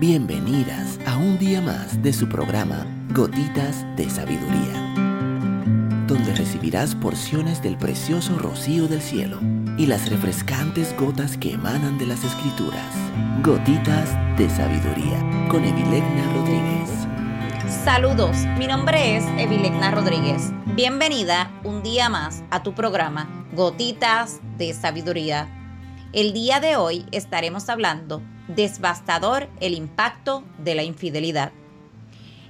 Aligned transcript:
Bienvenidas 0.00 1.00
a 1.06 1.16
un 1.16 1.40
día 1.40 1.60
más 1.60 2.00
de 2.04 2.12
su 2.12 2.28
programa 2.28 2.86
Gotitas 3.12 3.84
de 3.96 4.08
Sabiduría, 4.08 4.94
donde 6.06 6.36
recibirás 6.36 6.94
porciones 6.94 7.60
del 7.64 7.76
precioso 7.76 8.38
rocío 8.38 8.86
del 8.86 9.02
cielo 9.02 9.40
y 9.76 9.86
las 9.86 10.08
refrescantes 10.08 10.96
gotas 10.96 11.36
que 11.36 11.54
emanan 11.54 11.98
de 11.98 12.06
las 12.06 12.22
escrituras. 12.22 12.94
Gotitas 13.42 14.10
de 14.38 14.48
Sabiduría 14.48 15.48
con 15.48 15.64
Evilegna 15.64 16.32
Rodríguez. 16.32 16.90
Saludos, 17.82 18.36
mi 18.56 18.68
nombre 18.68 19.16
es 19.16 19.24
Evilegna 19.36 19.90
Rodríguez. 19.90 20.52
Bienvenida 20.76 21.50
un 21.64 21.82
día 21.82 22.08
más 22.08 22.44
a 22.50 22.62
tu 22.62 22.72
programa 22.72 23.28
Gotitas 23.52 24.40
de 24.58 24.74
Sabiduría. 24.74 25.57
El 26.14 26.32
día 26.32 26.58
de 26.58 26.76
hoy 26.76 27.04
estaremos 27.12 27.68
hablando 27.68 28.22
Desbastador 28.48 29.46
el 29.60 29.74
impacto 29.74 30.42
de 30.56 30.74
la 30.74 30.82
infidelidad. 30.82 31.52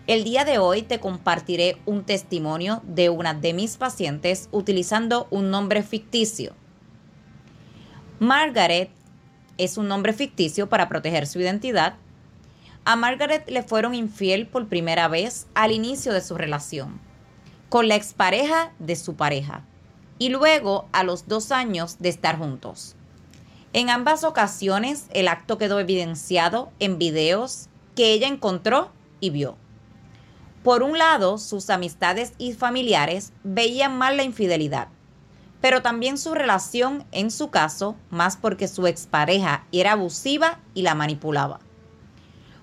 El 0.07 0.23
día 0.23 0.45
de 0.45 0.59
hoy 0.59 0.83
te 0.83 1.01
compartiré 1.01 1.77
un 1.85 2.05
testimonio 2.05 2.83
de 2.85 3.09
una 3.09 3.35
de 3.35 3.55
mis 3.55 3.77
pacientes 3.77 4.49
utilizando 4.53 5.27
un 5.33 5.51
nombre 5.51 5.83
ficticio. 5.83 6.55
Margaret 8.21 8.91
es 9.57 9.77
un 9.77 9.89
nombre 9.89 10.13
ficticio 10.13 10.69
para 10.69 10.89
proteger 10.89 11.27
su 11.27 11.41
identidad. 11.41 11.97
A 12.85 12.95
Margaret 12.95 13.51
le 13.51 13.65
fueron 13.65 13.93
infiel 13.93 14.47
por 14.47 14.69
primera 14.69 15.09
vez 15.09 15.49
al 15.57 15.73
inicio 15.73 16.13
de 16.13 16.21
su 16.21 16.37
relación, 16.37 17.01
con 17.71 17.89
la 17.89 17.97
expareja 17.97 18.73
de 18.79 18.95
su 18.95 19.17
pareja, 19.17 19.65
y 20.21 20.29
luego 20.29 20.89
a 20.93 21.03
los 21.03 21.27
dos 21.27 21.51
años 21.51 21.99
de 21.99 22.11
estar 22.11 22.39
juntos. 22.39 22.95
En 23.75 23.91
ambas 23.91 24.25
ocasiones 24.25 25.07
el 25.11 25.29
acto 25.29 25.59
quedó 25.59 25.79
evidenciado 25.79 26.73
en 26.79 26.99
videos 26.99 27.69
que 27.95 28.13
ella 28.13 28.27
encontró 28.27 28.91
y 29.21 29.31
vio. 29.31 29.57
Por 30.65 30.83
un 30.83 30.97
lado, 30.97 31.39
sus 31.39 31.69
amistades 31.69 32.33
y 32.39 32.53
familiares 32.55 33.33
veían 33.45 33.97
mal 33.99 34.17
la 34.17 34.23
infidelidad, 34.23 34.89
pero 35.61 35.83
también 35.83 36.17
su 36.17 36.35
relación, 36.35 37.05
en 37.13 37.31
su 37.31 37.51
caso, 37.51 37.97
más 38.11 38.37
porque 38.37 38.69
su 38.69 38.87
expareja 38.87 39.67
era 39.71 39.93
abusiva 39.93 40.61
y 40.75 40.83
la 40.83 40.95
manipulaba. 40.95 41.61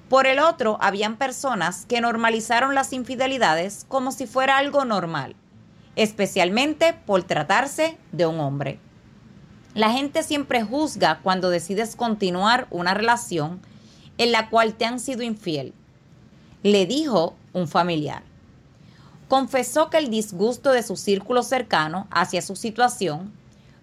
Por 0.09 0.27
el 0.27 0.39
otro, 0.39 0.77
habían 0.81 1.17
personas 1.17 1.85
que 1.85 2.01
normalizaron 2.01 2.75
las 2.75 2.94
infidelidades 2.94 3.85
como 3.88 4.11
si 4.11 4.27
fuera 4.27 4.57
algo 4.57 4.85
normal, 4.85 5.35
especialmente 5.95 6.94
por 6.94 7.23
tratarse 7.23 7.97
de 8.11 8.25
un 8.25 8.39
hombre. 8.39 8.79
La 9.75 9.91
gente 9.91 10.23
siempre 10.23 10.63
juzga 10.63 11.19
cuando 11.21 11.49
decides 11.49 11.97
continuar 11.97 12.65
una 12.71 12.93
relación 12.93 13.59
en 14.17 14.31
la 14.31 14.49
cual 14.49 14.75
te 14.75 14.85
han 14.85 15.01
sido 15.01 15.21
infiel, 15.21 15.73
le 16.63 16.85
dijo 16.85 17.35
un 17.51 17.67
familiar. 17.67 18.23
Confesó 19.27 19.89
que 19.89 19.97
el 19.97 20.09
disgusto 20.09 20.71
de 20.71 20.81
su 20.81 20.95
círculo 20.95 21.43
cercano 21.43 22.07
hacia 22.09 22.41
su 22.41 22.55
situación 22.55 23.33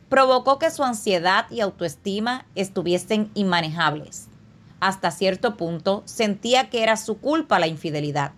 provocó 0.09 0.59
que 0.59 0.71
su 0.71 0.83
ansiedad 0.83 1.45
y 1.51 1.61
autoestima 1.61 2.47
estuviesen 2.55 3.31
inmanejables. 3.35 4.29
Hasta 4.81 5.11
cierto 5.11 5.59
punto 5.59 6.03
sentía 6.07 6.71
que 6.71 6.83
era 6.83 6.97
su 6.97 7.19
culpa 7.19 7.59
la 7.59 7.67
infidelidad. 7.67 8.33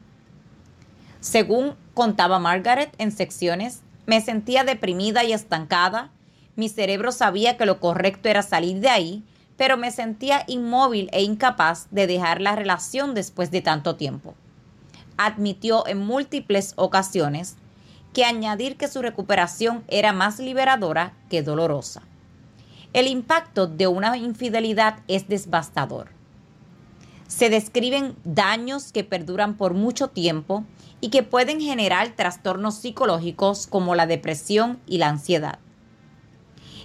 Según 1.21 1.77
contaba 1.95 2.41
Margaret 2.41 2.93
en 2.99 3.13
secciones, 3.13 3.83
me 4.07 4.21
sentía 4.21 4.65
deprimida 4.65 5.23
y 5.23 5.33
estancada 5.33 6.11
mi 6.57 6.69
cerebro 6.69 7.13
sabía 7.13 7.57
que 7.57 7.67
lo 7.67 7.81
correcto 7.81 8.29
era 8.29 8.43
salir 8.43 8.81
de 8.81 8.89
ahí, 8.89 9.25
pero 9.57 9.77
me 9.77 9.91
sentía 9.91 10.45
inmóvil 10.47 11.09
e 11.13 11.23
incapaz 11.23 11.89
de 11.91 12.07
dejar 12.07 12.41
la 12.41 12.57
relación 12.57 13.15
después 13.15 13.51
de 13.51 13.63
tanto 13.63 13.97
tiempo. 13.97 14.35
Admitió 15.17 15.87
en 15.87 15.99
múltiples 15.99 16.73
ocasiones 16.77 17.57
que 18.13 18.25
añadir 18.25 18.77
que 18.77 18.89
su 18.89 19.03
recuperación 19.03 19.85
era 19.89 20.13
más 20.13 20.39
liberadora 20.39 21.15
que 21.29 21.43
dolorosa. 21.43 22.03
El 22.93 23.09
impacto 23.09 23.67
de 23.67 23.89
una 23.89 24.17
infidelidad 24.17 25.01
es 25.09 25.29
devastador. 25.29 26.11
Se 27.27 27.51
describen 27.51 28.15
daños 28.23 28.93
que 28.93 29.03
perduran 29.03 29.57
por 29.57 29.75
mucho 29.75 30.09
tiempo 30.09 30.65
y 31.01 31.11
que 31.11 31.25
pueden 31.25 31.61
generar 31.61 32.15
trastornos 32.15 32.77
psicológicos 32.77 33.67
como 33.67 33.97
la 33.97 34.07
depresión 34.07 34.79
y 34.87 34.99
la 34.99 35.09
ansiedad. 35.09 35.59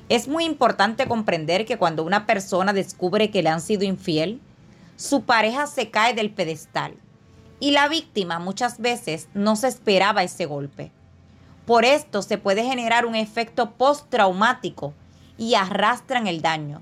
Es 0.10 0.28
muy 0.28 0.44
importante 0.44 1.08
comprender 1.08 1.66
que 1.66 1.78
cuando 1.78 2.04
una 2.04 2.26
persona 2.26 2.74
descubre 2.74 3.30
que 3.30 3.44
le 3.44 3.50
han 3.50 3.62
sido 3.62 3.84
infiel, 3.84 4.42
su 4.96 5.24
pareja 5.24 5.68
se 5.68 5.92
cae 5.92 6.16
del 6.16 6.32
pedestal 6.32 6.96
y 7.60 7.72
la 7.72 7.88
víctima 7.88 8.40
muchas 8.40 8.80
veces 8.80 9.30
no 9.36 9.56
se 9.56 9.68
esperaba 9.68 10.24
ese 10.24 10.46
golpe. 10.46 10.92
Por 11.68 11.86
esto 11.86 12.24
se 12.24 12.40
puede 12.40 12.64
generar 12.64 13.06
un 13.06 13.16
efecto 13.16 13.72
postraumático 13.72 14.94
y 15.38 15.54
arrastran 15.54 16.26
el 16.26 16.42
daño. 16.42 16.82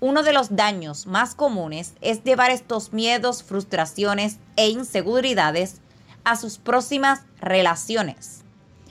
Uno 0.00 0.22
de 0.22 0.34
los 0.34 0.54
daños 0.54 1.06
más 1.06 1.34
comunes 1.34 1.94
es 2.02 2.22
llevar 2.22 2.50
estos 2.50 2.92
miedos, 2.92 3.42
frustraciones 3.42 4.38
e 4.56 4.68
inseguridades 4.68 5.80
a 6.24 6.36
sus 6.36 6.58
próximas 6.58 7.22
relaciones. 7.40 8.42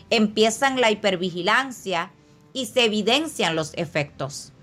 Empiezan 0.10 0.82
la 0.82 0.90
hipervigilancia, 0.90 2.12
y 2.56 2.68
se 2.68 2.86
evidencian 2.86 3.56
los 3.56 3.74
efectos. 3.76 4.54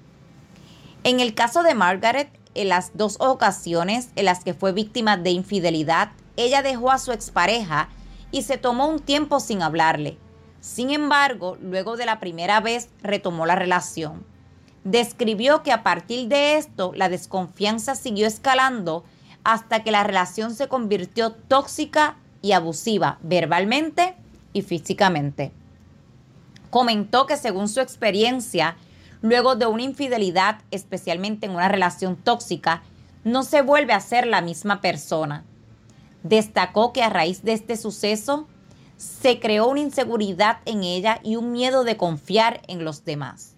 En 1.04 1.20
el 1.20 1.34
caso 1.34 1.62
de 1.62 1.75
Margaret, 1.75 2.30
en 2.54 2.70
las 2.70 2.97
dos 2.97 3.16
ocasiones 3.20 4.08
en 4.16 4.25
las 4.25 4.42
que 4.42 4.54
fue 4.54 4.72
víctima 4.72 5.19
de 5.19 5.30
infidelidad, 5.30 6.12
ella 6.38 6.62
dejó 6.62 6.91
a 6.91 6.98
su 6.98 7.12
expareja 7.12 7.91
y 8.31 8.42
se 8.42 8.56
tomó 8.56 8.88
un 8.88 8.98
tiempo 8.98 9.41
sin 9.41 9.60
hablarle. 9.60 10.16
Sin 10.62 10.91
embargo, 10.91 11.58
luego 11.60 11.98
de 11.98 12.06
la 12.06 12.19
primera 12.19 12.60
vez 12.60 12.88
retomó 13.02 13.44
la 13.44 13.56
relación. 13.56 14.25
Describió 14.84 15.62
que 15.62 15.70
a 15.70 15.82
partir 15.82 16.28
de 16.28 16.56
esto 16.56 16.92
la 16.94 17.10
desconfianza 17.10 17.94
siguió 17.94 18.26
escalando 18.26 19.04
hasta 19.44 19.82
que 19.82 19.91
la 19.91 20.02
relación 20.02 20.54
se 20.54 20.66
convirtió 20.66 21.32
tóxica 21.32 22.16
y 22.41 22.52
abusiva 22.52 23.19
verbalmente 23.22 24.14
y 24.54 24.62
físicamente 24.62 25.52
comentó 26.72 27.26
que 27.26 27.36
según 27.36 27.68
su 27.68 27.80
experiencia, 27.80 28.78
luego 29.20 29.56
de 29.56 29.66
una 29.66 29.82
infidelidad, 29.82 30.62
especialmente 30.70 31.44
en 31.44 31.52
una 31.52 31.68
relación 31.68 32.16
tóxica, 32.16 32.82
no 33.24 33.42
se 33.42 33.60
vuelve 33.60 33.92
a 33.92 34.00
ser 34.00 34.26
la 34.26 34.40
misma 34.40 34.80
persona. 34.80 35.44
Destacó 36.22 36.94
que 36.94 37.02
a 37.02 37.10
raíz 37.10 37.44
de 37.44 37.52
este 37.52 37.76
suceso 37.76 38.48
se 38.96 39.38
creó 39.38 39.68
una 39.68 39.80
inseguridad 39.80 40.60
en 40.64 40.82
ella 40.82 41.20
y 41.22 41.36
un 41.36 41.52
miedo 41.52 41.84
de 41.84 41.98
confiar 41.98 42.62
en 42.68 42.86
los 42.86 43.04
demás. 43.04 43.52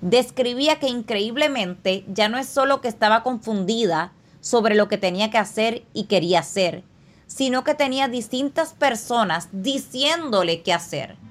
Describía 0.00 0.80
que 0.80 0.88
increíblemente 0.88 2.04
ya 2.08 2.28
no 2.28 2.38
es 2.38 2.48
solo 2.48 2.80
que 2.80 2.88
estaba 2.88 3.22
confundida 3.22 4.12
sobre 4.40 4.74
lo 4.74 4.88
que 4.88 4.98
tenía 4.98 5.30
que 5.30 5.38
hacer 5.38 5.84
y 5.92 6.06
quería 6.06 6.40
hacer, 6.40 6.82
sino 7.28 7.62
que 7.62 7.76
tenía 7.76 8.08
distintas 8.08 8.72
personas 8.72 9.48
diciéndole 9.52 10.62
qué 10.62 10.72
hacer 10.72 11.29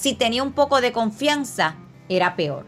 si 0.00 0.14
tenía 0.14 0.44
un 0.44 0.52
poco 0.52 0.80
de 0.80 0.92
confianza, 0.92 1.74
era 2.08 2.36
peor. 2.36 2.66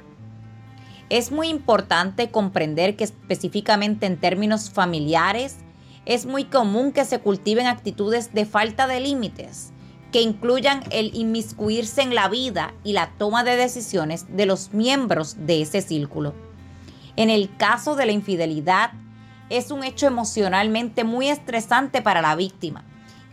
Es 1.10 1.30
muy 1.30 1.46
importante 1.46 2.32
comprender 2.32 2.96
que 2.96 3.04
específicamente 3.04 4.06
en 4.06 4.18
términos 4.18 4.68
familiares, 4.68 5.58
es 6.06 6.26
muy 6.26 6.46
común 6.46 6.91
que 6.91 7.04
se 7.04 7.20
cultiven 7.20 7.68
actitudes 7.68 8.34
de 8.34 8.46
falta 8.46 8.88
de 8.88 8.98
límites, 8.98 9.70
que 10.10 10.22
incluyan 10.22 10.82
el 10.91 11.14
inmiscuirse 11.14 12.02
en 12.02 12.16
la 12.16 12.28
vida 12.28 12.74
y 12.82 12.94
la 12.94 13.12
toma 13.16 13.44
de 13.44 13.54
decisiones 13.54 14.26
de 14.36 14.47
los 14.47 14.72
miembros 14.72 15.36
de 15.47 15.62
ese 15.62 15.82
círculo. 15.82 16.34
En 17.14 17.30
el 17.30 17.56
caso 17.56 17.94
de 17.94 18.06
la 18.06 18.12
infidelidad, 18.12 18.91
es 19.50 19.71
un 19.71 19.84
hecho 19.84 20.09
emocionalmente 20.09 21.04
muy 21.04 21.28
estresante 21.28 22.03
para 22.03 22.22
la 22.22 22.34
víctima 22.34 22.84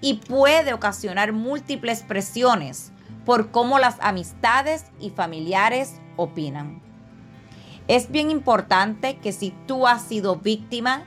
y 0.02 0.16
puede 0.16 0.74
ocasionar 0.74 1.34
múltiples 1.34 2.04
presiones, 2.04 2.92
por 3.28 3.52
cómo 3.52 3.78
las 3.78 3.98
amistades 4.00 4.86
y 5.02 5.10
familiares 5.10 6.00
opinan. 6.16 6.82
Es 7.90 8.10
bien 8.10 8.32
importante 8.32 9.18
que 9.18 9.34
si 9.34 9.54
tú 9.68 9.86
has 9.86 10.02
sido 10.02 10.38
víctima 10.38 11.04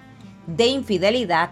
de 0.47 0.67
infidelidad, 0.67 1.51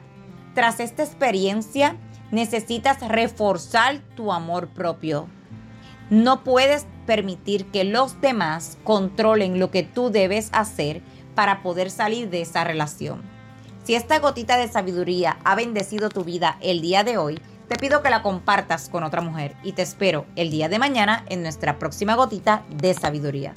tras 0.55 0.79
esta 0.81 1.03
experiencia 1.03 1.97
necesitas 2.31 3.01
reforzar 3.01 4.01
tu 4.15 4.31
amor 4.31 4.69
propio. 4.69 5.27
No 6.11 6.45
puedes 6.45 6.87
permitir 7.07 7.71
que 7.71 7.85
los 7.85 8.21
demás 8.21 8.77
controlen 8.85 9.59
lo 9.59 9.71
que 9.71 9.85
tú 9.85 10.11
debes 10.11 10.51
hacer 10.53 11.01
para 11.35 11.63
poder 11.63 11.91
salir 11.91 12.29
de 12.29 12.43
esa 12.43 12.65
relación. 12.65 13.23
Si 13.85 13.95
esta 13.95 14.19
gotita 14.19 14.59
de 14.59 14.69
sabiduría 14.69 15.39
ha 15.45 15.55
bendecido 15.55 16.11
tu 16.11 16.25
vida 16.25 16.59
el 16.61 16.83
día 16.83 17.05
de 17.05 17.17
hoy, 17.17 17.41
te 17.69 17.77
pido 17.77 18.03
que 18.03 18.11
la 18.11 18.23
compartas 18.23 18.89
con 18.89 19.05
otra 19.05 19.21
mujer 19.21 19.55
y 19.63 19.73
te 19.73 19.83
espero 19.83 20.27
el 20.37 20.51
día 20.51 20.69
de 20.69 20.79
mañana 20.79 21.25
en 21.29 21.43
nuestra 21.43 21.79
próxima 21.79 22.15
gotita 22.15 22.65
de 22.71 22.95
sabiduría. 22.95 23.53